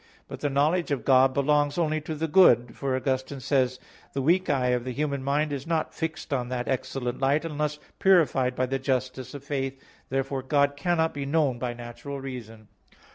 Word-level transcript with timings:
But 0.27 0.39
the 0.39 0.49
knowledge 0.49 0.89
of 0.89 1.05
God 1.05 1.31
belongs 1.31 1.77
only 1.77 2.01
to 2.01 2.15
the 2.15 2.27
good; 2.27 2.75
for 2.75 2.95
Augustine 2.95 3.39
says 3.39 3.73
(De 3.73 3.77
Trin. 3.79 3.85
i): 3.85 4.09
"The 4.13 4.21
weak 4.23 4.49
eye 4.49 4.67
of 4.69 4.83
the 4.83 4.93
human 4.93 5.21
mind 5.23 5.53
is 5.53 5.67
not 5.67 5.93
fixed 5.93 6.33
on 6.33 6.49
that 6.49 6.67
excellent 6.67 7.19
light 7.19 7.45
unless 7.45 7.77
purified 7.99 8.55
by 8.55 8.65
the 8.65 8.79
justice 8.79 9.35
of 9.35 9.43
faith." 9.43 9.79
Therefore 10.09 10.41
God 10.41 10.75
cannot 10.75 11.13
be 11.13 11.27
known 11.27 11.59
by 11.59 11.75
natural 11.75 12.19
reason. 12.19 12.67